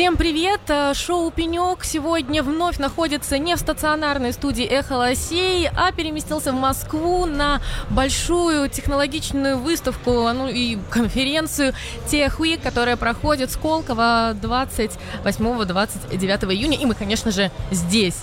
Всем 0.00 0.16
привет! 0.16 0.62
Э, 0.68 0.94
Шоу 0.94 1.30
«Пенек» 1.30 1.84
сегодня 1.84 2.42
вновь 2.42 2.78
находится 2.78 3.36
не 3.36 3.54
в 3.54 3.58
стационарной 3.58 4.32
студии 4.32 4.64
«Эхо 4.64 4.94
Лосей», 4.94 5.68
а 5.76 5.92
переместился 5.92 6.52
в 6.52 6.54
Москву 6.54 7.26
на 7.26 7.60
большую 7.90 8.70
технологичную 8.70 9.58
выставку, 9.58 10.26
ну 10.32 10.48
и 10.48 10.78
конференцию 10.88 11.74
TechWeek, 12.06 12.62
которая 12.62 12.96
проходит 12.96 13.50
в 13.50 13.52
Сколково 13.52 14.34
28-29 14.40 16.54
июня. 16.54 16.78
И 16.78 16.86
мы, 16.86 16.94
конечно 16.94 17.30
же, 17.30 17.50
здесь. 17.70 18.22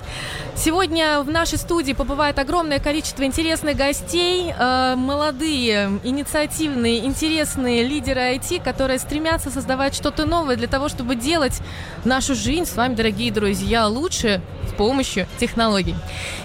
Сегодня 0.56 1.22
в 1.22 1.30
нашей 1.30 1.60
студии 1.60 1.94
побывает 1.94 2.40
огромное 2.40 2.80
количество 2.80 3.22
интересных 3.22 3.78
гостей, 3.78 4.52
э, 4.52 4.96
молодые, 4.98 6.00
инициативные, 6.04 7.06
интересные 7.06 7.84
лидеры 7.84 8.36
IT, 8.36 8.64
которые 8.64 8.98
стремятся 8.98 9.52
создавать 9.52 9.94
что-то 9.94 10.26
новое 10.26 10.56
для 10.56 10.68
того, 10.68 10.90
чтобы 10.90 11.16
делать 11.16 11.62
нашу 12.04 12.36
жизнь 12.36 12.66
с 12.66 12.76
вами, 12.76 12.96
дорогие 12.96 13.32
друзья, 13.32 13.88
лучше 13.88 14.42
с 14.70 14.74
помощью 14.74 15.28
технологий. 15.40 15.96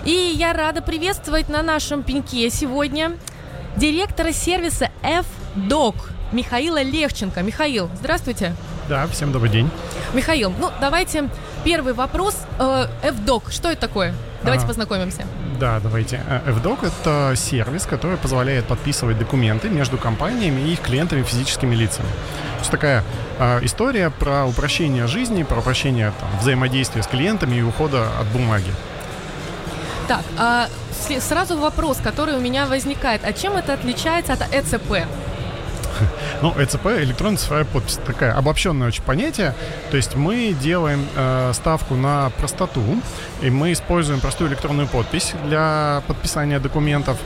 И 0.04 0.32
я 0.36 0.52
рада 0.52 0.82
приветствовать 0.82 1.48
на 1.48 1.62
нашем 1.62 2.02
пеньке 2.02 2.50
сегодня 2.50 3.12
директора 3.76 4.32
сервиса 4.32 4.90
F-Doc 5.02 5.94
Михаила 6.32 6.82
Левченко. 6.82 7.42
Михаил, 7.42 7.90
здравствуйте. 7.98 8.54
Да, 8.88 9.06
всем 9.06 9.32
добрый 9.32 9.50
день. 9.50 9.70
Михаил, 10.14 10.52
ну 10.58 10.70
давайте 10.80 11.28
первый 11.64 11.92
вопрос. 11.92 12.36
Э, 12.58 12.86
F-Doc, 13.02 13.50
что 13.50 13.70
это 13.70 13.80
такое? 13.80 14.14
Давайте 14.42 14.64
а, 14.64 14.68
познакомимся. 14.68 15.24
Да, 15.60 15.78
давайте. 15.80 16.20
FDoc— 16.46 16.78
это 17.00 17.34
сервис, 17.36 17.86
который 17.86 18.16
позволяет 18.16 18.64
подписывать 18.64 19.18
документы 19.18 19.68
между 19.68 19.96
компаниями 19.96 20.60
и 20.62 20.72
их 20.72 20.80
клиентами 20.80 21.22
физическими 21.22 21.74
лицами. 21.74 22.08
Есть 22.62 22.70
такая 22.70 23.02
э, 23.40 23.58
история 23.64 24.08
про 24.10 24.46
упрощение 24.46 25.08
жизни, 25.08 25.42
про 25.42 25.58
упрощение 25.58 26.12
там, 26.20 26.28
взаимодействия 26.38 27.02
с 27.02 27.08
клиентами 27.08 27.56
и 27.56 27.62
ухода 27.62 28.06
от 28.20 28.28
бумаги. 28.28 28.70
Так, 30.06 30.22
а 30.38 30.68
сразу 31.20 31.58
вопрос, 31.58 31.98
который 32.00 32.36
у 32.36 32.40
меня 32.40 32.66
возникает. 32.66 33.22
А 33.24 33.32
чем 33.32 33.54
это 33.54 33.74
отличается 33.74 34.34
от 34.34 34.42
ЭЦП? 34.54 35.08
Ну, 36.42 36.54
ЭЦП, 36.56 36.86
электронная 36.98 37.38
цифровая 37.38 37.64
подпись, 37.64 37.98
такая 38.06 38.32
обобщенное 38.32 38.86
очень 38.88 39.02
понятие. 39.02 39.54
То 39.90 39.96
есть 39.96 40.14
мы 40.14 40.54
делаем 40.60 41.04
э, 41.16 41.50
ставку 41.54 41.94
на 41.96 42.30
простоту, 42.38 42.82
и 43.40 43.50
мы 43.50 43.72
используем 43.72 44.20
простую 44.20 44.50
электронную 44.50 44.86
подпись 44.86 45.34
для 45.44 46.02
подписания 46.06 46.60
документов. 46.60 47.18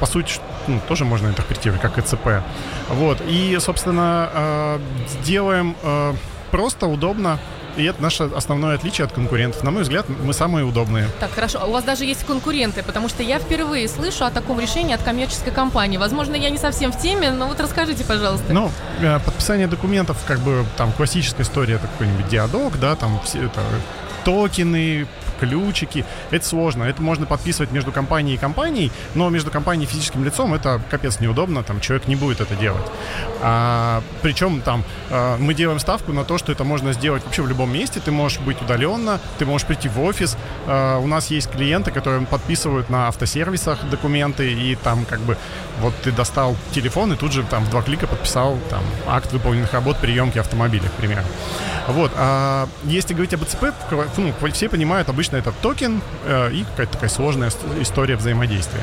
По 0.00 0.06
сути, 0.06 0.40
ну, 0.66 0.80
тоже 0.88 1.04
можно 1.04 1.28
интерпретировать 1.28 1.80
как 1.80 1.98
ЭЦП. 1.98 2.42
Вот. 2.88 3.18
И, 3.26 3.56
собственно, 3.60 4.30
э, 4.32 4.78
делаем 5.24 5.76
э, 5.82 6.14
просто, 6.50 6.86
удобно, 6.86 7.38
и 7.78 7.84
это 7.84 8.02
наше 8.02 8.24
основное 8.24 8.74
отличие 8.74 9.04
от 9.04 9.12
конкурентов. 9.12 9.62
На 9.62 9.70
мой 9.70 9.82
взгляд, 9.82 10.06
мы 10.08 10.32
самые 10.32 10.64
удобные. 10.64 11.08
Так, 11.20 11.30
хорошо. 11.30 11.60
А 11.62 11.66
у 11.66 11.70
вас 11.70 11.84
даже 11.84 12.04
есть 12.04 12.24
конкуренты, 12.24 12.82
потому 12.82 13.08
что 13.08 13.22
я 13.22 13.38
впервые 13.38 13.88
слышу 13.88 14.24
о 14.24 14.30
таком 14.30 14.58
решении 14.58 14.94
от 14.94 15.02
коммерческой 15.02 15.52
компании. 15.52 15.96
Возможно, 15.96 16.34
я 16.34 16.50
не 16.50 16.58
совсем 16.58 16.90
в 16.90 16.98
теме, 17.00 17.30
но 17.30 17.46
вот 17.46 17.60
расскажите, 17.60 18.04
пожалуйста. 18.04 18.52
Ну, 18.52 18.70
э, 19.00 19.20
подписание 19.20 19.68
документов, 19.68 20.18
как 20.26 20.40
бы, 20.40 20.64
там, 20.76 20.90
классическая 20.92 21.44
история, 21.44 21.74
это 21.74 21.86
какой-нибудь 21.86 22.28
диадок, 22.28 22.80
да, 22.80 22.96
там, 22.96 23.20
все 23.24 23.44
это 23.44 23.60
токены, 24.24 25.06
ключики. 25.38 26.04
Это 26.30 26.44
сложно. 26.44 26.84
Это 26.84 27.02
можно 27.02 27.26
подписывать 27.26 27.72
между 27.72 27.92
компанией 27.92 28.36
и 28.36 28.38
компанией, 28.38 28.92
но 29.14 29.28
между 29.30 29.50
компанией 29.50 29.86
и 29.86 29.90
физическим 29.90 30.24
лицом 30.24 30.54
это 30.54 30.80
капец 30.90 31.20
неудобно. 31.20 31.62
Там 31.62 31.80
человек 31.80 32.08
не 32.08 32.16
будет 32.16 32.40
это 32.40 32.54
делать. 32.54 32.86
А, 33.40 34.02
причем 34.22 34.60
там 34.60 34.84
а, 35.10 35.36
мы 35.38 35.54
делаем 35.54 35.78
ставку 35.78 36.12
на 36.12 36.24
то, 36.24 36.38
что 36.38 36.52
это 36.52 36.64
можно 36.64 36.92
сделать 36.92 37.24
вообще 37.24 37.42
в 37.42 37.48
любом 37.48 37.72
месте. 37.72 38.00
Ты 38.04 38.10
можешь 38.10 38.38
быть 38.40 38.60
удаленно, 38.60 39.20
ты 39.38 39.46
можешь 39.46 39.66
прийти 39.66 39.88
в 39.88 40.00
офис. 40.00 40.36
А, 40.66 40.98
у 40.98 41.06
нас 41.06 41.28
есть 41.28 41.50
клиенты, 41.50 41.90
которые 41.90 42.24
подписывают 42.26 42.90
на 42.90 43.08
автосервисах 43.08 43.88
документы, 43.90 44.52
и 44.52 44.76
там 44.76 45.04
как 45.04 45.20
бы 45.20 45.36
вот 45.80 45.94
ты 46.02 46.12
достал 46.12 46.56
телефон 46.72 47.12
и 47.12 47.16
тут 47.16 47.32
же 47.32 47.42
там 47.42 47.64
в 47.64 47.70
два 47.70 47.82
клика 47.82 48.06
подписал 48.06 48.58
там 48.70 48.82
акт 49.06 49.32
выполненных 49.32 49.72
работ 49.72 49.98
приемки 49.98 50.38
автомобиля, 50.38 50.88
к 50.88 50.92
примеру. 50.92 51.22
Вот. 51.88 52.12
А 52.16 52.68
если 52.84 53.14
говорить 53.14 53.32
об 53.34 53.42
ЭЦП, 53.44 53.66
ну, 54.16 54.32
все 54.52 54.68
понимают 54.68 55.08
обычно 55.08 55.36
это 55.36 55.52
токен 55.62 56.02
э, 56.26 56.52
и 56.52 56.64
какая-то 56.64 56.92
такая 56.92 57.10
сложная 57.10 57.50
история 57.80 58.16
взаимодействия. 58.16 58.82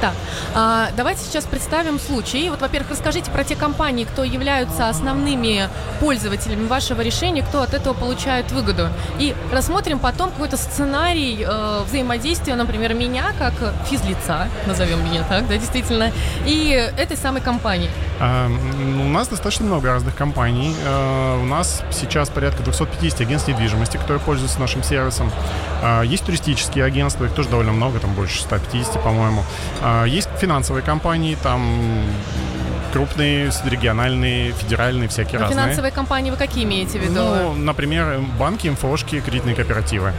Так, 0.00 0.14
а, 0.54 0.88
давайте 0.96 1.22
сейчас 1.24 1.44
представим 1.44 2.00
случай. 2.00 2.48
Вот, 2.48 2.62
во-первых, 2.62 2.92
расскажите 2.92 3.30
про 3.30 3.44
те 3.44 3.54
компании, 3.54 4.04
кто 4.04 4.24
являются 4.24 4.88
основными 4.88 5.68
пользователями 6.00 6.66
вашего 6.66 7.02
решения, 7.02 7.42
кто 7.42 7.60
от 7.60 7.74
этого 7.74 7.92
получает 7.92 8.50
выгоду. 8.50 8.88
И 9.18 9.34
рассмотрим 9.52 9.98
потом 9.98 10.30
какой-то 10.30 10.56
сценарий 10.56 11.44
э, 11.46 11.82
взаимодействия, 11.86 12.54
например, 12.54 12.94
меня 12.94 13.34
как 13.38 13.52
физлица, 13.86 14.48
назовем 14.66 15.04
меня 15.04 15.22
так, 15.28 15.46
да, 15.48 15.58
действительно, 15.58 16.10
и 16.46 16.70
этой 16.96 17.18
самой 17.18 17.42
компании. 17.42 17.90
А, 18.20 18.48
у 18.48 19.08
нас 19.08 19.28
достаточно 19.28 19.66
много 19.66 19.88
разных 19.88 20.14
компаний. 20.14 20.74
А, 20.84 21.40
у 21.40 21.44
нас 21.46 21.82
сейчас 21.90 22.28
порядка 22.28 22.62
250 22.62 23.20
агентств 23.22 23.48
недвижимости, 23.48 23.96
которые 23.96 24.20
пользуются 24.20 24.60
нашим 24.60 24.82
сервисом. 24.82 25.30
А, 25.82 26.02
есть 26.02 26.24
туристические 26.24 26.84
агентства, 26.84 27.24
их 27.24 27.32
тоже 27.32 27.48
довольно 27.48 27.72
много, 27.72 27.98
там 27.98 28.12
больше 28.14 28.40
150, 28.42 29.02
по-моему. 29.02 29.42
Есть 30.06 30.28
финансовые 30.38 30.82
компании, 30.82 31.36
там 31.42 32.04
крупные, 32.92 33.50
региональные, 33.64 34.52
федеральные, 34.52 35.08
всякие 35.08 35.38
Но 35.38 35.46
разные. 35.46 35.62
Финансовые 35.62 35.92
компании 35.92 36.30
вы 36.30 36.36
какие 36.36 36.64
имеете 36.64 36.98
в 36.98 37.02
виду? 37.02 37.14
Ну, 37.14 37.54
например, 37.54 38.20
банки, 38.38 38.66
инфошки, 38.66 39.20
кредитные 39.20 39.54
кооперативы. 39.54 40.12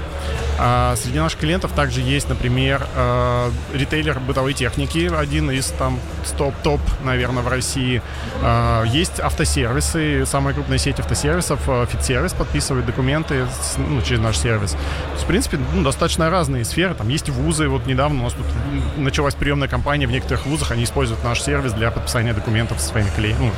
А 0.64 0.96
среди 0.96 1.18
наших 1.18 1.40
клиентов 1.40 1.72
также 1.72 2.02
есть, 2.02 2.30
например, 2.30 2.86
э, 2.96 3.52
ритейлер 3.74 4.20
бытовой 4.20 4.54
техники, 4.54 5.12
один 5.12 5.50
из 5.50 5.66
там 5.72 6.00
топ-топ, 6.38 6.80
наверное, 7.04 7.42
в 7.42 7.48
России. 7.48 8.02
Э, 8.44 8.84
есть 8.86 9.20
автосервисы, 9.20 10.26
самая 10.28 10.54
крупная 10.54 10.78
сеть 10.78 11.00
автосервисов, 11.00 11.62
э, 11.68 11.88
Фитсервис 11.90 12.34
подписывает 12.34 12.86
документы 12.86 13.48
с, 13.48 13.78
ну, 13.78 14.02
через 14.04 14.20
наш 14.22 14.38
сервис. 14.38 14.76
Есть, 15.14 15.24
в 15.24 15.28
принципе, 15.28 15.58
ну, 15.74 15.82
достаточно 15.82 16.30
разные 16.30 16.64
сферы. 16.64 16.94
Там 16.94 17.10
есть 17.10 17.30
вузы, 17.30 17.68
вот 17.68 17.88
недавно 17.88 18.22
у 18.22 18.24
нас 18.26 18.34
тут 18.34 18.46
началась 18.98 19.34
приемная 19.34 19.68
кампания 19.68 20.06
в 20.06 20.12
некоторых 20.12 20.46
вузах, 20.46 20.72
они 20.72 20.84
используют 20.84 21.24
наш 21.24 21.42
сервис 21.42 21.74
для 21.74 21.90
подписания 21.90 22.34
документов 22.34 22.61
со 22.70 22.88
своими 22.88 23.10
клиентами. 23.10 23.48
Ну, 23.48 23.52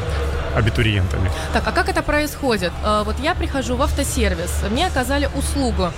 абитуриентами. 0.55 1.31
Так, 1.51 1.67
а 1.67 1.71
как 1.71 1.89
это 1.89 2.03
происходит? 2.03 2.71
Э, 2.83 3.03
вот 3.05 3.19
я 3.19 3.35
прихожу 3.35 3.75
в 3.75 3.81
автосервис, 3.81 4.51
мне 4.69 4.87
оказали 4.87 5.29
услугу. 5.35 5.89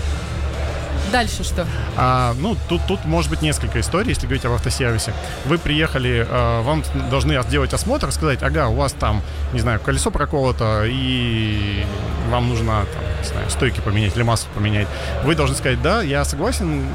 Дальше 1.11 1.44
что? 1.44 1.65
А, 1.95 2.33
ну, 2.39 2.57
тут, 2.67 2.81
тут 2.88 3.05
может 3.05 3.29
быть 3.29 3.41
несколько 3.41 3.79
историй, 3.79 4.09
если 4.09 4.25
говорить 4.25 4.44
об 4.45 4.53
автосервисе. 4.53 5.13
Вы 5.45 5.57
приехали, 5.57 6.25
а, 6.27 6.61
вам 6.63 6.83
должны 7.09 7.41
сделать 7.44 7.73
осмотр, 7.73 8.11
сказать, 8.11 8.41
ага, 8.41 8.67
у 8.67 8.75
вас 8.75 8.94
там, 8.94 9.21
не 9.53 9.59
знаю, 9.59 9.79
колесо 9.79 10.09
проколото, 10.11 10.83
и 10.85 11.85
вам 12.29 12.49
нужно, 12.49 12.85
там, 12.94 13.03
не 13.21 13.27
знаю, 13.27 13.49
стойки 13.49 13.79
поменять 13.81 14.15
или 14.15 14.23
массу 14.23 14.47
поменять. 14.55 14.88
Вы 15.23 15.35
должны 15.35 15.55
сказать, 15.55 15.81
да, 15.81 16.01
я 16.01 16.25
согласен, 16.25 16.85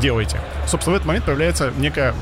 делайте. 0.00 0.40
Собственно, 0.70 0.94
в 0.94 0.96
этот 0.96 1.06
момент 1.06 1.24
появляется 1.24 1.72
некое 1.78 2.14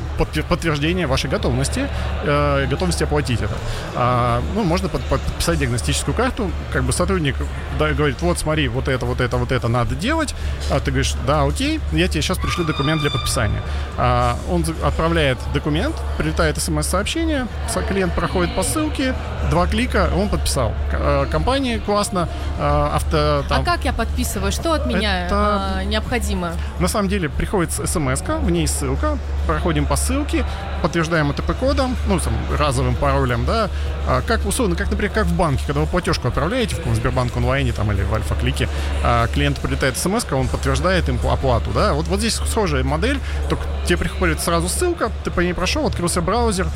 подтверждение 0.48 1.06
вашей 1.06 1.28
готовности, 1.28 1.86
э, 2.24 2.66
готовности 2.66 3.04
оплатить 3.04 3.42
это. 3.42 3.54
А, 3.94 4.42
ну, 4.54 4.64
можно 4.64 4.88
под, 4.88 5.02
подписать 5.02 5.58
диагностическую 5.58 6.14
карту, 6.14 6.50
как 6.72 6.84
бы 6.84 6.92
сотрудник 6.92 7.36
да, 7.78 7.90
говорит, 7.90 8.20
вот 8.22 8.38
смотри, 8.38 8.68
вот 8.68 8.88
это, 8.88 9.06
вот 9.06 9.20
это, 9.20 9.36
вот 9.36 9.52
это 9.52 9.68
надо 9.68 9.94
делать, 9.94 10.34
а 10.70 10.80
ты 10.80 10.90
говоришь, 10.90 11.14
да, 11.26 11.42
окей, 11.42 11.80
я 11.92 12.08
тебе 12.08 12.22
сейчас 12.22 12.38
пришлю 12.38 12.64
документ 12.64 13.00
для 13.00 13.10
подписания. 13.10 13.60
А, 13.96 14.36
он 14.50 14.64
отправляет 14.82 15.38
документ, 15.52 15.94
прилетает 16.16 16.58
смс-сообщение, 16.58 17.46
клиент 17.88 18.14
проходит 18.14 18.54
по 18.54 18.62
ссылке, 18.62 19.14
два 19.50 19.66
клика, 19.66 20.10
он 20.16 20.28
подписал. 20.28 20.74
Э, 20.92 21.26
компания 21.30 21.78
классно, 21.78 22.28
э, 22.58 22.90
авто... 22.94 23.44
Там... 23.48 23.62
А 23.62 23.64
как 23.64 23.84
я 23.84 23.92
подписываю? 23.92 24.52
Что 24.52 24.72
от 24.72 24.86
меня 24.86 25.26
это... 25.26 25.82
необходимо? 25.86 26.52
На 26.80 26.88
самом 26.88 27.08
деле 27.08 27.28
приходит 27.28 27.72
смс 27.72 28.22
в 28.40 28.50
ней 28.50 28.66
ссылка, 28.66 29.18
проходим 29.46 29.86
по 29.86 29.96
ссылке, 29.96 30.44
подтверждаем 30.82 31.30
ОТП-кодом, 31.30 31.96
ну, 32.06 32.18
там, 32.20 32.32
разовым 32.56 32.94
паролем, 32.94 33.44
да, 33.44 33.70
а, 34.06 34.22
как, 34.22 34.46
условно, 34.46 34.76
как, 34.76 34.90
например, 34.90 35.12
как 35.12 35.26
в 35.26 35.36
банке, 35.36 35.64
когда 35.66 35.80
вы 35.80 35.86
платежку 35.86 36.28
отправляете 36.28 36.76
в 36.76 36.94
Сбербанк 36.94 37.36
онлайне 37.36 37.72
там 37.72 37.90
или 37.92 38.02
в 38.02 38.14
Альфа-клике, 38.14 38.68
а 39.02 39.26
клиент 39.28 39.58
прилетает 39.58 39.96
смс 39.96 40.24
он 40.30 40.48
подтверждает 40.48 41.08
им 41.08 41.18
оплату, 41.30 41.70
да, 41.74 41.94
вот, 41.94 42.06
вот 42.08 42.20
здесь 42.20 42.34
схожая 42.34 42.84
модель, 42.84 43.18
только 43.48 43.64
тебе 43.86 43.98
приходит 43.98 44.40
сразу 44.40 44.68
ссылка, 44.68 45.10
ты 45.24 45.30
по 45.30 45.40
ней 45.40 45.54
прошел, 45.54 45.86
открылся 45.86 46.20
браузер, 46.20 46.68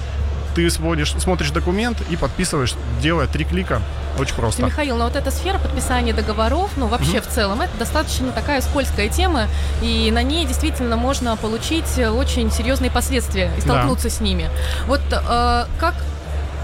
ты 0.54 0.68
сводишь, 0.70 1.14
смотришь 1.18 1.50
документ 1.50 1.98
и 2.10 2.16
подписываешь, 2.16 2.74
делая 3.00 3.26
три 3.26 3.44
клика. 3.44 3.80
Очень 4.18 4.34
просто. 4.34 4.64
Михаил, 4.64 4.96
но 4.96 5.04
вот 5.04 5.16
эта 5.16 5.30
сфера 5.30 5.58
подписания 5.58 6.12
договоров, 6.12 6.70
ну 6.76 6.86
вообще 6.86 7.16
mm-hmm. 7.16 7.28
в 7.30 7.34
целом, 7.34 7.60
это 7.62 7.76
достаточно 7.78 8.30
такая 8.32 8.60
скользкая 8.60 9.08
тема, 9.08 9.46
и 9.80 10.10
на 10.10 10.22
ней 10.22 10.44
действительно 10.44 10.96
можно 10.96 11.36
получить 11.36 11.98
очень 11.98 12.50
серьезные 12.50 12.90
последствия 12.90 13.50
и 13.56 13.60
столкнуться 13.60 14.08
да. 14.08 14.14
с 14.14 14.20
ними. 14.20 14.50
Вот 14.86 15.00
э, 15.10 15.66
как 15.78 15.94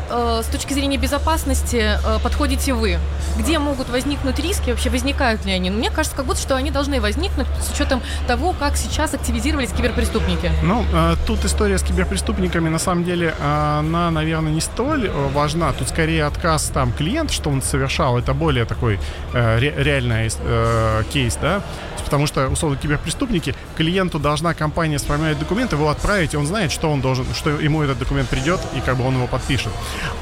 э, 0.09 0.43
с 0.43 0.47
точки 0.47 0.73
зрения 0.75 0.97
безопасности 0.97 1.99
э, 2.05 2.19
подходите 2.23 2.75
вы? 2.75 2.99
Где 3.39 3.59
могут 3.59 3.89
возникнуть 3.89 4.39
риски, 4.39 4.71
вообще 4.71 4.91
возникают 4.91 5.45
ли 5.45 5.53
они? 5.53 5.71
Ну, 5.71 5.79
мне 5.79 5.91
кажется, 5.91 6.17
как 6.17 6.27
будто, 6.27 6.41
что 6.41 6.57
они 6.57 6.71
должны 6.71 7.01
возникнуть 7.01 7.47
с 7.61 7.73
учетом 7.73 8.01
того, 8.27 8.53
как 8.53 8.77
сейчас 8.77 9.15
активизировались 9.15 9.71
киберпреступники. 9.71 10.51
Ну, 10.63 10.85
э, 10.93 11.17
тут 11.27 11.45
история 11.45 11.79
с 11.79 11.83
киберпреступниками, 11.83 12.69
на 12.69 12.79
самом 12.79 13.05
деле, 13.05 13.35
она, 13.41 14.11
наверное, 14.11 14.53
не 14.53 14.61
столь 14.61 15.07
э, 15.07 15.29
важна. 15.33 15.73
Тут 15.73 15.89
скорее 15.89 16.25
отказ 16.25 16.71
там 16.73 16.93
клиент, 16.93 17.31
что 17.31 17.51
он 17.51 17.63
совершал, 17.63 18.19
это 18.19 18.35
более 18.35 18.65
такой 18.65 18.99
э, 19.33 19.59
ре, 19.59 19.75
реальный 19.77 20.31
э, 20.41 21.03
кейс, 21.13 21.37
да 21.41 21.63
потому 22.09 22.27
что, 22.27 22.49
условно, 22.49 22.79
киберпреступники, 22.79 23.55
клиенту 23.77 24.19
должна 24.19 24.55
компания 24.55 24.99
сформировать 24.99 25.39
документ, 25.39 25.73
его 25.73 25.91
отправить, 25.91 26.33
и 26.33 26.39
он 26.39 26.47
знает, 26.47 26.73
что 26.73 26.91
он 26.91 27.03
должен, 27.03 27.27
что 27.35 27.51
ему 27.51 27.83
этот 27.83 27.99
документ 27.99 28.31
придет, 28.31 28.61
и 28.75 28.81
как 28.81 28.97
бы 28.97 29.07
он 29.07 29.17
его 29.17 29.27
подпишет. 29.27 29.73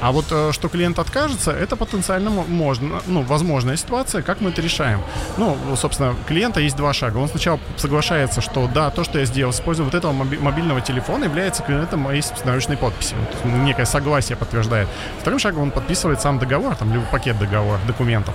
А 0.01 0.13
вот 0.13 0.27
э, 0.31 0.53
что 0.53 0.69
клиент 0.69 0.99
откажется, 0.99 1.51
это 1.51 1.77
потенциально 1.77 2.31
можно, 2.31 3.01
ну, 3.07 3.23
возможная 3.23 3.77
ситуация, 3.77 4.23
как 4.23 4.41
мы 4.41 4.51
это 4.51 4.63
решаем. 4.63 5.01
Ну, 5.37 5.57
собственно, 5.77 6.15
клиента 6.27 6.61
есть 6.61 6.77
два 6.77 6.93
шага. 6.93 7.19
Он 7.19 7.29
сначала 7.29 7.59
соглашается, 7.77 8.41
что 8.41 8.69
да, 8.73 8.91
то, 8.91 9.05
что 9.05 9.19
я 9.19 9.25
сделал, 9.25 9.53
используя 9.53 9.85
вот 9.85 9.95
этого 9.95 10.13
мобильного 10.13 10.81
телефона, 10.81 11.25
является 11.25 11.63
клиентом 11.63 12.01
моей 12.01 12.23
собственноручной 12.23 12.77
подписи. 12.77 13.15
Вот, 13.15 13.53
некое 13.53 13.87
согласие 13.87 14.37
подтверждает. 14.37 14.89
Вторым 15.21 15.39
шагом 15.39 15.63
он 15.63 15.71
подписывает 15.71 16.21
сам 16.21 16.39
договор, 16.39 16.77
там, 16.77 16.93
либо 16.93 17.05
пакет 17.07 17.39
договора, 17.39 17.79
документов. 17.87 18.35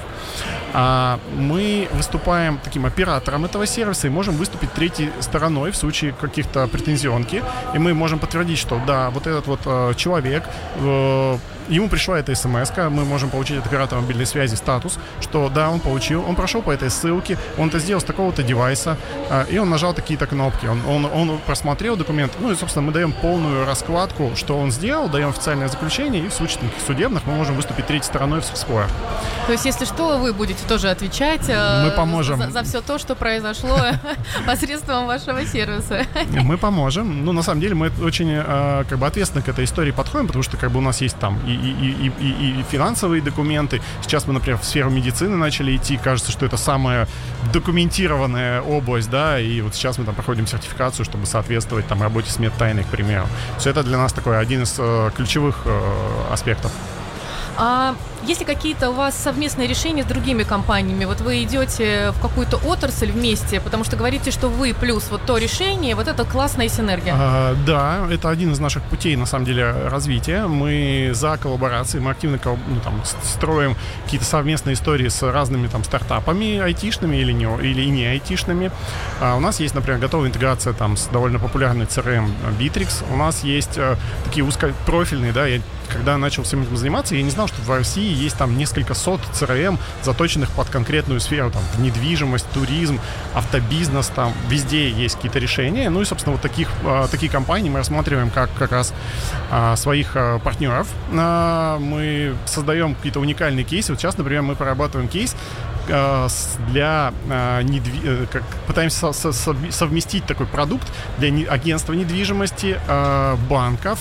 А 0.73 1.19
мы 1.35 1.89
выступаем 1.91 2.59
таким 2.63 2.85
оператором 2.85 3.45
этого 3.45 3.65
сервиса 3.65 4.07
и 4.07 4.09
можем 4.09 4.35
выступить 4.35 4.71
третьей 4.71 5.11
стороной 5.19 5.71
в 5.71 5.75
случае 5.75 6.13
каких-то 6.13 6.67
претензионки. 6.67 7.43
И 7.73 7.79
мы 7.79 7.93
можем 7.93 8.19
подтвердить, 8.19 8.57
что 8.57 8.79
да, 8.87 9.09
вот 9.09 9.27
этот 9.27 9.47
вот 9.47 9.59
э, 9.65 9.93
человек 9.97 10.43
э, 10.77 11.30
know 11.31 11.60
ему 11.75 11.89
пришла 11.89 12.19
эта 12.19 12.35
смс 12.35 12.71
мы 12.77 13.05
можем 13.05 13.29
получить 13.29 13.57
от 13.57 13.65
оператора 13.65 14.01
мобильной 14.01 14.25
связи 14.25 14.55
статус, 14.55 14.97
что 15.19 15.49
да, 15.49 15.69
он 15.69 15.79
получил, 15.79 16.23
он 16.27 16.35
прошел 16.35 16.61
по 16.61 16.71
этой 16.71 16.89
ссылке, 16.89 17.37
он 17.57 17.69
это 17.69 17.79
сделал 17.79 18.01
с 18.01 18.03
такого-то 18.03 18.43
девайса, 18.43 18.97
а, 19.29 19.43
и 19.43 19.57
он 19.57 19.69
нажал 19.69 19.93
такие-то 19.93 20.27
кнопки, 20.27 20.65
он, 20.65 20.85
он, 20.85 21.05
он 21.05 21.39
просмотрел 21.39 21.95
документ, 21.95 22.33
ну 22.39 22.51
и, 22.51 22.55
собственно, 22.55 22.85
мы 22.85 22.91
даем 22.91 23.11
полную 23.11 23.65
раскладку, 23.65 24.31
что 24.35 24.57
он 24.57 24.71
сделал, 24.71 25.09
даем 25.09 25.29
официальное 25.29 25.67
заключение, 25.67 26.25
и 26.25 26.27
в 26.27 26.33
случае 26.33 26.59
судебных 26.85 27.25
мы 27.25 27.33
можем 27.33 27.55
выступить 27.55 27.87
третьей 27.87 28.07
стороной 28.07 28.41
в 28.41 28.45
споре. 28.45 28.87
То 29.47 29.53
есть, 29.53 29.65
если 29.65 29.85
что, 29.85 30.17
вы 30.17 30.33
будете 30.33 30.65
тоже 30.67 30.89
отвечать 30.89 31.49
э, 31.49 31.83
мы 31.85 31.91
поможем. 31.91 32.39
За, 32.39 32.49
за 32.49 32.63
все 32.63 32.81
то, 32.81 32.97
что 32.97 33.15
произошло 33.15 33.77
посредством 34.45 35.07
вашего 35.07 35.45
сервиса. 35.45 36.05
Мы 36.31 36.57
поможем. 36.57 37.25
Ну, 37.25 37.31
на 37.31 37.43
самом 37.43 37.61
деле, 37.61 37.75
мы 37.75 37.91
очень 38.01 38.31
э, 38.31 38.83
как 38.87 38.97
бы 38.97 39.05
ответственно 39.05 39.43
к 39.43 39.49
этой 39.49 39.65
истории 39.65 39.91
подходим, 39.91 40.27
потому 40.27 40.43
что 40.43 40.57
как 40.57 40.71
бы 40.71 40.79
у 40.79 40.81
нас 40.81 41.01
есть 41.01 41.17
там 41.17 41.39
и 41.45 41.60
и, 41.61 41.69
и, 41.69 42.11
и, 42.19 42.59
и 42.59 42.63
финансовые 42.69 43.21
документы. 43.21 43.81
Сейчас 44.01 44.27
мы, 44.27 44.33
например, 44.33 44.59
в 44.59 44.65
сферу 44.65 44.89
медицины 44.89 45.37
начали 45.37 45.75
идти. 45.75 45.97
Кажется, 45.97 46.31
что 46.31 46.45
это 46.45 46.57
самая 46.57 47.07
документированная 47.53 48.61
область, 48.61 49.09
да, 49.09 49.39
и 49.39 49.61
вот 49.61 49.75
сейчас 49.75 49.97
мы 49.97 50.05
там 50.05 50.15
проходим 50.15 50.47
сертификацию, 50.47 51.05
чтобы 51.05 51.25
соответствовать 51.25 51.87
там 51.87 52.01
работе 52.01 52.31
с 52.31 52.39
медтайной, 52.39 52.83
к 52.83 52.87
примеру. 52.87 53.27
Все 53.57 53.69
это 53.69 53.83
для 53.83 53.97
нас 53.97 54.13
такой 54.13 54.39
один 54.39 54.63
из 54.63 54.75
э, 54.77 55.11
ключевых 55.15 55.61
э, 55.65 56.33
аспектов. 56.33 56.71
А 57.57 57.95
есть 58.23 58.39
ли 58.39 58.45
какие-то 58.45 58.91
у 58.91 58.93
вас 58.93 59.15
совместные 59.15 59.67
решения 59.67 60.03
с 60.03 60.05
другими 60.05 60.43
компаниями? 60.43 61.05
Вот 61.05 61.21
вы 61.21 61.43
идете 61.43 62.11
в 62.11 62.21
какую-то 62.21 62.57
отрасль 62.57 63.11
вместе, 63.11 63.59
потому 63.59 63.83
что 63.83 63.95
говорите, 63.95 64.31
что 64.31 64.47
вы 64.47 64.73
плюс 64.73 65.07
вот 65.09 65.25
то 65.25 65.37
решение, 65.37 65.95
вот 65.95 66.07
это 66.07 66.23
классная 66.23 66.69
синергия. 66.69 67.15
А, 67.17 67.55
да, 67.65 68.07
это 68.11 68.29
один 68.29 68.51
из 68.51 68.59
наших 68.59 68.83
путей, 68.83 69.15
на 69.15 69.25
самом 69.25 69.45
деле, 69.45 69.71
развития. 69.71 70.45
Мы 70.45 71.11
за 71.13 71.37
коллаборации, 71.37 71.99
мы 71.99 72.11
активно 72.11 72.39
ну, 72.45 72.79
там, 72.83 73.01
строим 73.23 73.75
какие-то 74.05 74.25
совместные 74.25 74.75
истории 74.75 75.07
с 75.07 75.23
разными 75.23 75.67
там 75.67 75.83
стартапами 75.83 76.59
айтишными 76.59 77.17
или 77.17 77.31
не, 77.31 77.45
или 77.45 77.85
не 77.89 78.05
айтишными. 78.05 78.71
А 79.19 79.35
у 79.35 79.39
нас 79.39 79.59
есть, 79.59 79.73
например, 79.73 79.99
готовая 79.99 80.29
интеграция 80.29 80.73
там 80.73 80.95
с 80.95 81.07
довольно 81.07 81.39
популярной 81.39 81.85
CRM 81.85 82.29
Bittrex. 82.59 83.03
У 83.11 83.17
нас 83.17 83.43
есть 83.43 83.77
э, 83.77 83.95
такие 84.25 84.45
узкопрофильные, 84.45 85.31
да, 85.31 85.47
я 85.47 85.61
когда 85.91 86.17
начал 86.17 86.43
всем 86.43 86.63
этим 86.63 86.77
заниматься, 86.77 87.15
я 87.15 87.21
не 87.21 87.29
знал, 87.29 87.40
что 87.47 87.61
в 87.61 87.69
России 87.69 88.13
есть 88.13 88.37
там 88.37 88.57
несколько 88.57 88.93
сот 88.93 89.21
CRM, 89.33 89.77
заточенных 90.03 90.51
под 90.51 90.69
конкретную 90.69 91.19
сферу, 91.19 91.51
там, 91.51 91.63
недвижимость, 91.77 92.49
туризм, 92.51 92.99
автобизнес, 93.33 94.07
там, 94.07 94.33
везде 94.49 94.89
есть 94.89 95.15
какие-то 95.15 95.39
решения. 95.39 95.89
Ну 95.89 96.01
и, 96.01 96.05
собственно, 96.05 96.33
вот 96.33 96.41
таких, 96.41 96.69
а, 96.83 97.07
такие 97.07 97.31
компании 97.31 97.69
мы 97.69 97.79
рассматриваем 97.79 98.29
как 98.29 98.49
как 98.57 98.71
раз 98.71 98.93
а, 99.49 99.75
своих 99.75 100.11
а, 100.15 100.39
партнеров. 100.39 100.87
Мы 101.11 102.35
создаем 102.45 102.95
какие-то 102.95 103.19
уникальные 103.19 103.63
кейсы. 103.65 103.91
Вот 103.91 103.99
сейчас, 103.99 104.17
например, 104.17 104.41
мы 104.41 104.55
прорабатываем 104.55 105.07
кейс, 105.07 105.35
для 105.87 107.13
недви... 107.63 107.99
Э, 108.03 108.25
как 108.31 108.43
пытаемся 108.67 109.11
совместить 109.11 110.25
такой 110.25 110.45
продукт 110.45 110.87
для 111.17 111.29
агентства 111.51 111.93
недвижимости, 111.93 112.79
банков, 113.49 113.99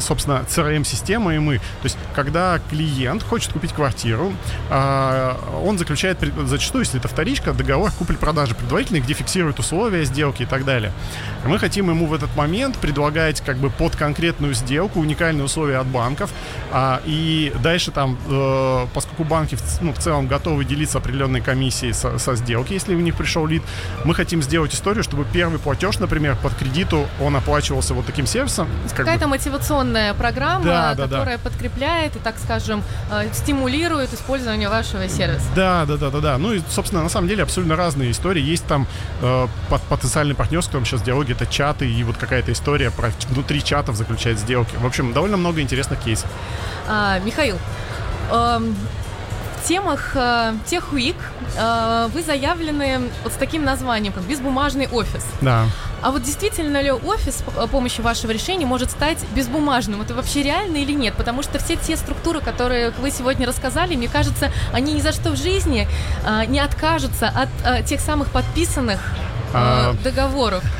собственно, 0.00 0.44
CRM-система 0.48 1.34
и 1.34 1.38
мы. 1.38 1.58
То 1.58 1.84
есть, 1.84 1.98
когда 2.14 2.58
клиент 2.70 3.22
хочет 3.22 3.52
купить 3.52 3.72
квартиру, 3.72 4.32
он 4.70 5.78
заключает, 5.78 6.18
зачастую, 6.46 6.84
если 6.84 6.98
это 6.98 7.08
вторичка, 7.08 7.52
договор 7.52 7.90
купли-продажи 7.92 8.54
предварительный, 8.54 9.00
где 9.00 9.14
фиксирует 9.14 9.58
условия 9.58 10.04
сделки 10.04 10.42
и 10.42 10.46
так 10.46 10.64
далее. 10.64 10.92
Мы 11.44 11.58
хотим 11.58 11.90
ему 11.90 12.06
в 12.06 12.14
этот 12.14 12.34
момент 12.36 12.76
предлагать 12.78 13.40
как 13.40 13.56
бы 13.56 13.70
под 13.70 13.96
конкретную 13.96 14.54
сделку 14.54 15.00
уникальные 15.00 15.44
условия 15.44 15.78
от 15.78 15.86
банков, 15.86 16.30
а, 16.72 17.00
и 17.04 17.52
дальше 17.62 17.90
там, 17.90 18.18
э, 18.28 18.86
поскольку 18.94 19.24
банки 19.24 19.56
ну, 19.80 19.92
в 19.92 19.98
целом 19.98 20.26
готовы 20.36 20.64
делиться 20.64 20.98
определенной 20.98 21.40
комиссией 21.40 21.94
со, 21.94 22.18
со 22.18 22.36
сделки, 22.36 22.74
если 22.74 22.94
у 22.94 23.00
них 23.00 23.16
пришел 23.16 23.46
лид, 23.46 23.62
мы 24.04 24.14
хотим 24.14 24.42
сделать 24.42 24.74
историю, 24.74 25.02
чтобы 25.02 25.24
первый 25.32 25.58
платеж, 25.58 25.98
например, 25.98 26.36
под 26.42 26.54
кредиту, 26.54 27.06
он 27.20 27.36
оплачивался 27.36 27.94
вот 27.94 28.06
таким 28.06 28.26
сервисом, 28.26 28.68
какая-то 28.94 29.28
мотивационная 29.28 30.12
программа, 30.14 30.64
да, 30.64 30.94
да, 30.94 31.04
которая 31.04 31.38
да. 31.38 31.42
подкрепляет 31.42 32.16
и, 32.16 32.18
так 32.18 32.36
скажем, 32.38 32.82
э, 33.10 33.28
стимулирует 33.32 34.12
использование 34.12 34.68
вашего 34.68 35.08
сервиса. 35.08 35.46
Да, 35.54 35.86
да, 35.86 35.96
да, 35.96 36.10
да, 36.10 36.20
да. 36.20 36.38
Ну 36.38 36.52
и, 36.52 36.60
собственно, 36.68 37.02
на 37.02 37.08
самом 37.08 37.28
деле 37.28 37.42
абсолютно 37.42 37.76
разные 37.76 38.10
истории. 38.10 38.42
Есть 38.42 38.66
там 38.66 38.86
э, 39.22 39.46
потенциальный 39.88 40.34
партнер, 40.34 40.62
с 40.62 40.66
которым 40.66 40.84
сейчас 40.84 41.02
диалоги, 41.02 41.32
это 41.32 41.46
чаты 41.46 41.90
и 41.90 42.04
вот 42.04 42.16
какая-то 42.16 42.52
история 42.52 42.90
про 42.90 43.10
внутри 43.30 43.62
чатов 43.64 43.96
заключать 43.96 44.38
сделки. 44.38 44.76
В 44.76 44.86
общем, 44.86 45.12
довольно 45.12 45.36
много 45.36 45.60
интересных 45.60 45.98
кейсов. 46.00 46.28
А, 46.88 47.18
Михаил, 47.20 47.56
эм, 48.30 48.74
в 48.74 49.05
темах 49.66 50.12
э, 50.14 50.54
Tech 50.66 50.84
Week 50.92 51.16
э, 51.56 52.08
вы 52.12 52.22
заявлены 52.22 53.10
вот 53.24 53.32
с 53.32 53.36
таким 53.36 53.64
названием, 53.64 54.12
как 54.12 54.22
«Безбумажный 54.24 54.88
офис». 54.88 55.24
Да. 55.40 55.64
А 56.02 56.10
вот 56.10 56.22
действительно 56.22 56.80
ли 56.80 56.92
офис 56.92 57.36
с 57.38 57.68
помощью 57.68 58.04
вашего 58.04 58.30
решения 58.30 58.66
может 58.66 58.90
стать 58.90 59.18
безбумажным? 59.34 60.02
Это 60.02 60.14
вообще 60.14 60.42
реально 60.42 60.76
или 60.76 60.92
нет? 60.92 61.14
Потому 61.16 61.42
что 61.42 61.58
все 61.58 61.76
те 61.76 61.96
структуры, 61.96 62.40
которые 62.40 62.90
вы 62.90 63.10
сегодня 63.10 63.46
рассказали, 63.46 63.96
мне 63.96 64.08
кажется, 64.08 64.52
они 64.72 64.92
ни 64.92 65.00
за 65.00 65.12
что 65.12 65.30
в 65.30 65.36
жизни 65.36 65.88
а, 66.24 66.44
не 66.44 66.60
откажутся 66.60 67.28
от 67.28 67.48
а, 67.64 67.82
тех 67.82 68.00
самых 68.00 68.30
подписанных 68.30 69.00
договоров? 70.02 70.64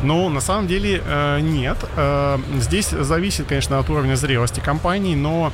Ну, 0.00 0.28
на 0.28 0.40
самом 0.40 0.68
деле 0.68 1.02
э, 1.04 1.40
нет. 1.40 1.76
Э, 1.96 2.38
здесь 2.58 2.90
зависит, 2.90 3.46
конечно, 3.48 3.80
от 3.80 3.90
уровня 3.90 4.14
зрелости 4.14 4.60
компании, 4.60 5.16
но 5.16 5.52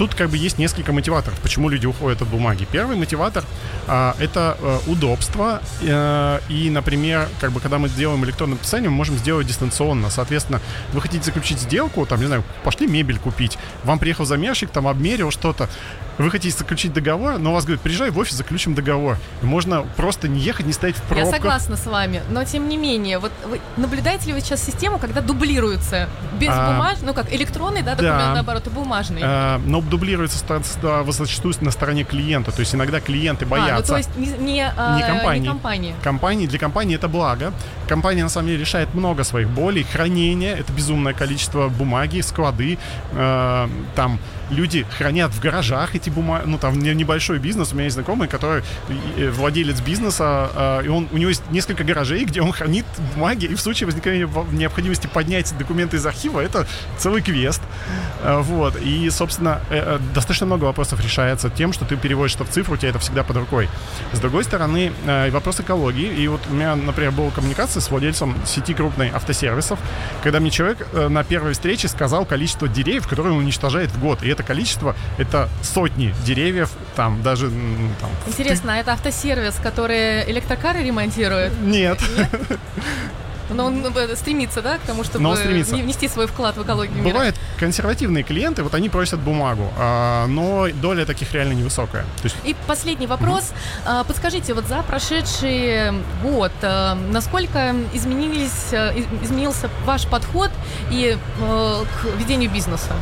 тут 0.00 0.14
как 0.14 0.30
бы 0.30 0.38
есть 0.38 0.56
несколько 0.56 0.94
мотиваторов, 0.94 1.38
почему 1.40 1.68
люди 1.68 1.84
уходят 1.84 2.22
от 2.22 2.28
бумаги. 2.28 2.66
Первый 2.72 2.96
мотиватор 2.96 3.44
а, 3.86 4.16
это 4.18 4.56
а, 4.58 4.80
удобство. 4.86 5.60
А, 5.86 6.40
и, 6.48 6.70
например, 6.70 7.28
как 7.38 7.52
бы 7.52 7.60
когда 7.60 7.78
мы 7.78 7.90
делаем 7.90 8.24
электронное 8.24 8.56
подписание, 8.56 8.88
мы 8.88 8.96
можем 8.96 9.18
сделать 9.18 9.46
дистанционно. 9.46 10.08
Соответственно, 10.08 10.62
вы 10.94 11.02
хотите 11.02 11.24
заключить 11.24 11.58
сделку, 11.58 12.06
там, 12.06 12.18
не 12.18 12.26
знаю, 12.26 12.44
пошли 12.64 12.86
мебель 12.86 13.18
купить, 13.18 13.58
вам 13.84 13.98
приехал 13.98 14.24
замерщик, 14.24 14.70
там 14.70 14.88
обмерил 14.88 15.30
что-то, 15.30 15.68
вы 16.16 16.30
хотите 16.30 16.56
заключить 16.56 16.92
договор, 16.92 17.38
но 17.38 17.50
у 17.50 17.54
вас 17.54 17.64
говорят, 17.64 17.82
приезжай 17.82 18.10
в 18.10 18.18
офис, 18.18 18.36
заключим 18.36 18.74
договор. 18.74 19.18
И 19.42 19.46
можно 19.46 19.82
просто 19.96 20.28
не 20.28 20.40
ехать, 20.40 20.66
не 20.66 20.72
стоять 20.72 20.96
в 20.96 21.02
пробках. 21.02 21.26
Я 21.26 21.30
согласна 21.30 21.76
с 21.76 21.86
вами. 21.86 21.99
Вами, 22.00 22.22
но 22.30 22.44
тем 22.44 22.68
не 22.68 22.76
менее, 22.76 23.18
вот 23.18 23.32
вы 23.46 23.60
наблюдаете 23.76 24.28
ли 24.28 24.32
вы 24.32 24.40
сейчас 24.40 24.64
систему, 24.64 24.98
когда 24.98 25.20
дублируются 25.20 26.08
без 26.38 26.48
А, 26.50 26.72
бумаж, 26.72 26.98
ну 27.02 27.12
как 27.14 27.32
электронный, 27.32 27.82
да, 27.82 27.92
документ, 27.92 28.18
да. 28.18 28.34
наоборот, 28.34 28.66
и 28.66 28.70
бумажный? 28.70 29.20
Э, 29.22 29.58
но 29.66 29.80
дублируется 29.80 30.38
зачастую 31.12 31.54
на 31.60 31.70
стороне 31.70 32.04
клиента. 32.04 32.52
То 32.52 32.60
есть 32.60 32.74
иногда 32.74 33.00
клиенты 33.00 33.44
а, 33.44 33.48
ну 33.48 33.50
боятся. 33.50 33.92
то 33.92 33.98
есть 33.98 34.16
не, 34.16 34.28
не, 34.38 34.72
а, 34.76 34.96
Не 34.96 35.02
компании. 35.02 35.40
не 35.40 35.48
компании. 35.48 35.94
Компании, 36.02 36.46
для 36.46 36.58
компании 36.58 36.96
это 36.96 37.08
благо. 37.08 37.52
Компания 37.88 38.22
на 38.22 38.30
самом 38.30 38.48
деле 38.48 38.60
решает 38.60 38.94
много 38.94 39.24
своих 39.24 39.48
болей. 39.48 39.84
Хранение 39.84 40.56
это 40.58 40.72
безумное 40.72 41.12
количество 41.12 41.68
бумаги, 41.68 42.22
склады. 42.22 42.78
э, 43.12 43.68
там 43.94 44.18
люди 44.50 44.86
хранят 44.98 45.32
в 45.32 45.40
гаражах 45.40 45.94
эти 45.94 46.10
бумаги. 46.10 46.42
Ну, 46.46 46.58
там 46.58 46.78
не- 46.78 46.94
небольшой 46.94 47.38
бизнес. 47.38 47.72
У 47.72 47.74
меня 47.74 47.84
есть 47.84 47.94
знакомый, 47.94 48.28
который 48.28 48.62
владелец 49.16 49.80
бизнеса, 49.80 50.50
э, 50.82 50.86
и 50.86 50.88
он, 50.88 51.08
у 51.12 51.16
него 51.16 51.28
есть 51.30 51.42
несколько 51.50 51.84
гаражей, 51.84 52.24
где 52.24 52.40
он 52.42 52.52
хранит 52.52 52.84
бумаги, 53.14 53.46
и 53.46 53.54
в 53.54 53.60
случае 53.60 53.86
возникновения 53.86 54.26
во- 54.26 54.46
необходимости 54.52 55.06
поднять 55.06 55.52
документы 55.58 55.96
из 55.96 56.06
архива, 56.06 56.40
это 56.40 56.66
целый 56.98 57.22
квест. 57.22 57.62
Э, 58.22 58.40
Вот. 58.40 58.76
И, 58.80 59.08
собственно, 59.10 59.60
э, 59.70 59.96
э, 59.96 59.98
достаточно 60.14 60.46
много 60.46 60.64
вопросов 60.64 61.00
решается 61.02 61.50
тем, 61.50 61.72
что 61.72 61.84
ты 61.84 61.96
переводишь 61.96 62.32
что 62.32 62.44
в 62.44 62.48
цифру, 62.50 62.74
у 62.74 62.76
тебя 62.76 62.90
это 62.90 62.98
всегда 62.98 63.22
под 63.22 63.36
рукой. 63.36 63.68
С 64.12 64.18
другой 64.18 64.44
стороны, 64.44 64.92
э, 65.06 65.30
вопрос 65.30 65.60
экологии. 65.60 66.12
И 66.22 66.28
вот 66.28 66.40
у 66.50 66.54
меня, 66.54 66.74
например, 66.76 67.12
была 67.12 67.30
коммуникация 67.30 67.80
с 67.80 67.90
владельцем 67.90 68.34
сети 68.46 68.74
крупной 68.74 69.10
автосервисов, 69.10 69.78
когда 70.22 70.40
мне 70.40 70.50
человек 70.50 70.86
на 70.92 71.22
первой 71.24 71.52
встрече 71.52 71.88
сказал 71.88 72.24
количество 72.24 72.68
деревьев, 72.68 73.06
которые 73.08 73.32
он 73.34 73.40
уничтожает 73.40 73.90
в 73.90 74.00
год. 74.00 74.22
И 74.22 74.28
это 74.28 74.39
количество, 74.42 74.94
это 75.18 75.48
сотни 75.62 76.14
деревьев, 76.24 76.70
там 76.96 77.22
даже... 77.22 77.48
Там, 78.00 78.10
Интересно, 78.26 78.74
а 78.74 78.76
это 78.78 78.92
автосервис, 78.92 79.54
который 79.62 80.30
электрокары 80.30 80.82
ремонтирует? 80.82 81.52
нет. 81.60 81.98
Но 83.52 83.64
он 83.66 83.84
э, 83.84 84.14
стремится, 84.14 84.62
да, 84.62 84.78
к 84.78 84.82
тому, 84.82 85.02
чтобы 85.02 85.24
Но 85.24 85.30
он 85.30 85.36
стремится. 85.36 85.74
не- 85.74 85.82
внести 85.82 86.06
свой 86.06 86.28
вклад 86.28 86.56
в 86.56 86.62
экологию 86.62 86.96
мира? 87.02 87.12
Бывают 87.12 87.36
консервативные 87.58 88.22
клиенты, 88.22 88.62
вот 88.62 88.74
они 88.74 88.88
просят 88.88 89.18
бумагу, 89.18 89.72
а, 89.76 90.26
но 90.28 90.68
доля 90.72 91.04
таких 91.04 91.32
реально 91.32 91.54
невысокая. 91.54 92.02
То 92.22 92.24
есть 92.24 92.36
И 92.44 92.54
последний 92.68 93.08
вопрос. 93.08 93.52
А, 93.84 94.04
Подскажите, 94.04 94.54
вот 94.54 94.68
за 94.68 94.82
прошедший 94.84 95.90
год, 96.22 96.52
а, 96.62 96.94
насколько 96.94 97.74
изменились, 97.92 98.72
из- 98.72 99.24
изменился 99.24 99.68
ваш 99.84 100.06
подход 100.06 100.50
и 100.92 101.18
к 101.40 102.18
ведению 102.20 102.50
бизнеса? 102.52 102.92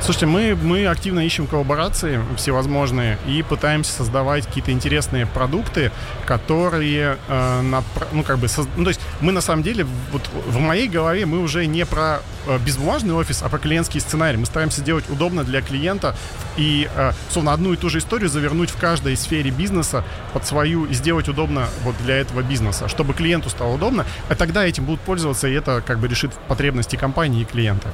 Слушайте, 0.00 0.26
мы, 0.26 0.54
мы 0.54 0.86
активно 0.86 1.20
ищем 1.20 1.46
коллаборации 1.46 2.20
всевозможные 2.36 3.18
и 3.26 3.42
пытаемся 3.42 3.92
создавать 3.92 4.46
какие-то 4.46 4.70
интересные 4.70 5.26
продукты, 5.26 5.90
которые, 6.24 7.18
э, 7.28 7.60
напра- 7.62 8.06
ну, 8.12 8.22
как 8.22 8.38
бы, 8.38 8.46
соз- 8.46 8.68
ну, 8.76 8.84
то 8.84 8.88
есть 8.90 9.00
мы 9.20 9.32
на 9.32 9.42
самом 9.42 9.62
деле, 9.62 9.86
вот 10.12 10.22
в 10.46 10.58
моей 10.60 10.88
голове 10.88 11.26
мы 11.26 11.40
уже 11.40 11.66
не 11.66 11.84
про 11.84 12.20
э, 12.46 12.58
безбумажный 12.64 13.12
офис, 13.12 13.42
а 13.42 13.50
про 13.50 13.58
клиентский 13.58 14.00
сценарий. 14.00 14.38
Мы 14.38 14.46
стараемся 14.46 14.80
делать 14.80 15.04
удобно 15.10 15.44
для 15.44 15.60
клиента 15.60 16.14
и, 16.56 16.88
э, 16.94 17.12
словно, 17.30 17.52
одну 17.52 17.74
и 17.74 17.76
ту 17.76 17.90
же 17.90 17.98
историю 17.98 18.30
завернуть 18.30 18.70
в 18.70 18.78
каждой 18.78 19.14
сфере 19.16 19.50
бизнеса 19.50 20.04
под 20.32 20.46
свою 20.46 20.86
и 20.86 20.94
сделать 20.94 21.28
удобно 21.28 21.66
вот 21.82 21.94
для 22.04 22.16
этого 22.16 22.42
бизнеса, 22.42 22.88
чтобы 22.88 23.12
клиенту 23.12 23.50
стало 23.50 23.74
удобно, 23.74 24.06
а 24.30 24.34
тогда 24.36 24.64
этим 24.64 24.84
будут 24.84 25.00
пользоваться, 25.00 25.48
и 25.48 25.52
это 25.52 25.82
как 25.84 25.98
бы 25.98 26.08
решит 26.08 26.32
потребности 26.46 26.96
компании 26.96 27.42
и 27.42 27.44
клиента. 27.44 27.88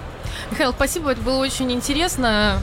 Михаил, 0.50 0.72
спасибо, 0.72 1.10
это 1.12 1.22
было 1.22 1.38
очень 1.38 1.72
интересно, 1.72 1.93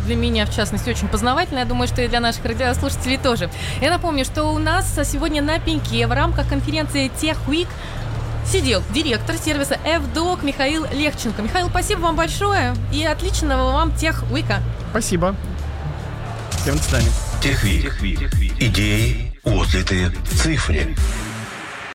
для 0.05 0.15
меня, 0.15 0.45
в 0.45 0.53
частности, 0.53 0.89
очень 0.89 1.07
познавательно, 1.07 1.59
я 1.59 1.65
думаю, 1.65 1.88
что 1.88 2.01
и 2.01 2.07
для 2.07 2.19
наших 2.19 2.45
радиослушателей 2.45 3.17
тоже. 3.17 3.50
Я 3.81 3.89
напомню, 3.89 4.25
что 4.25 4.45
у 4.45 4.59
нас 4.59 5.00
сегодня 5.05 5.41
на 5.41 5.59
пеньке 5.59 6.05
в 6.07 6.11
рамках 6.11 6.47
конференции 6.47 7.09
Tech 7.21 7.38
Week 7.47 7.67
сидел 8.45 8.83
директор 8.93 9.38
сервиса 9.38 9.77
FDOC 9.85 10.45
Михаил 10.45 10.85
Легченко. 10.91 11.41
Михаил, 11.41 11.69
спасибо 11.69 12.01
вам 12.01 12.15
большое 12.15 12.73
и 12.91 13.05
отличного 13.05 13.71
вам 13.71 13.95
Тех 13.95 14.23
Уика. 14.31 14.61
Спасибо. 14.89 15.35
Всем 16.61 16.75
до 16.75 16.83
свидания. 16.83 17.11
Техвик. 17.41 17.93
Идеи, 18.59 19.39
отзывы 19.43 20.09
в 20.09 20.38
цифре. 20.38 20.95